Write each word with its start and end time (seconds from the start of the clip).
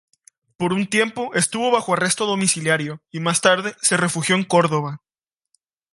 Por 0.57 0.73
un 0.73 0.87
tiempo 0.87 1.31
estuvo 1.35 1.69
bajo 1.69 1.93
arresto 1.93 2.25
domiciliario, 2.25 3.03
y 3.11 3.19
más 3.19 3.41
tarde 3.41 3.75
se 3.83 3.97
refugió 3.97 4.33
en 4.35 4.45
Córdoba. 4.45 5.03